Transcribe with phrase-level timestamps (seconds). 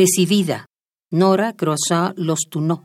[0.00, 0.64] Decidida,
[1.10, 2.84] Nora Croissant los tunó.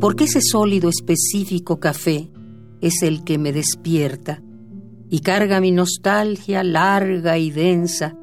[0.00, 2.30] Porque ese sólido específico café
[2.80, 4.40] es el que me despierta
[5.10, 8.16] y carga mi nostalgia larga y densa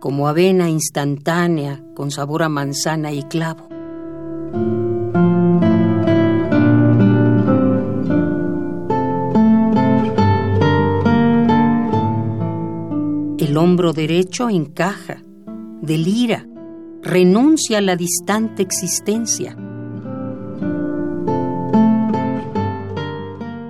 [0.00, 3.68] como avena instantánea con sabor a manzana y clavo.
[13.38, 15.22] El hombro derecho encaja,
[15.82, 16.46] delira,
[17.02, 19.56] renuncia a la distante existencia.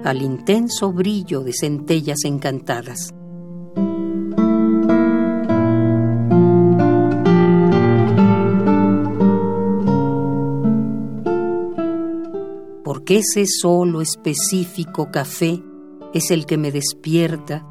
[0.04, 3.14] Al intenso brillo de centellas encantadas.
[12.84, 15.62] Porque ese solo específico café
[16.12, 17.66] es el que me despierta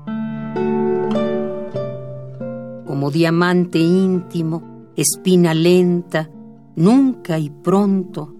[3.01, 6.29] como diamante íntimo, espina lenta,
[6.75, 8.35] nunca y pronto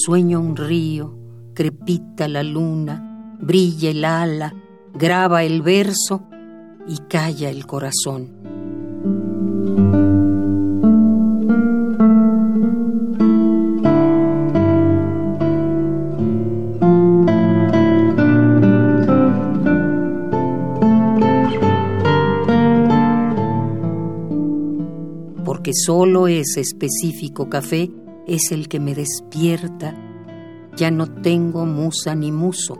[0.00, 1.18] Sueño un río,
[1.54, 4.54] crepita la luna, brilla el ala,
[4.94, 6.22] graba el verso
[6.86, 8.28] y calla el corazón.
[25.44, 27.90] Porque solo ese específico café
[28.28, 29.94] es el que me despierta,
[30.76, 32.78] ya no tengo musa ni muso.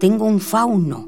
[0.00, 1.06] Tengo un fauno.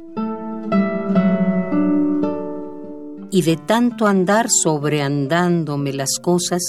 [3.31, 6.63] Y de tanto andar sobreandándome las cosas,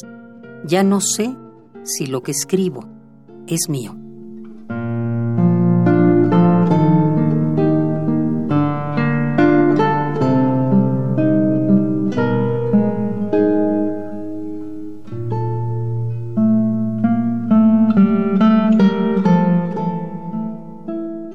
[0.65, 1.35] ya no sé
[1.85, 2.83] si lo que escribo
[3.47, 3.95] es mío.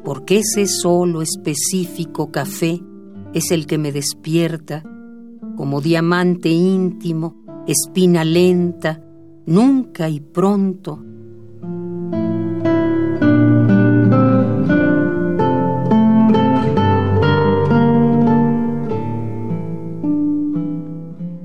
[0.05, 2.81] Porque ese solo específico café
[3.33, 4.83] es el que me despierta
[5.57, 7.37] como diamante íntimo,
[7.67, 9.03] espina lenta,
[9.47, 11.03] nunca y pronto.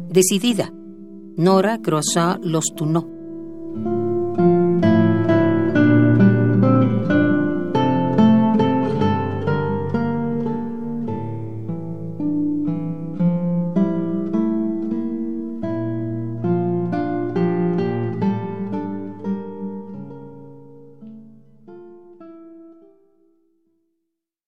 [0.10, 0.72] Decidida,
[1.36, 3.15] Nora Croissant los tunó.